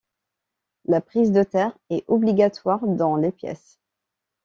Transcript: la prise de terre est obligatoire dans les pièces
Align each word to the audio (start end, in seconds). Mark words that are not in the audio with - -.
la 0.85 0.99
prise 0.99 1.31
de 1.31 1.43
terre 1.43 1.77
est 1.91 2.03
obligatoire 2.09 2.87
dans 2.87 3.15
les 3.17 3.31
pièces 3.31 3.79